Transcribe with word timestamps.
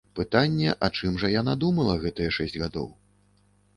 Пытанне, 0.19 0.71
а 0.87 0.87
чым 0.99 1.19
жа 1.23 1.29
яна 1.41 1.53
думала 1.65 1.93
гэтыя 2.07 2.33
шэсць 2.39 2.59
гадоў. 2.63 2.89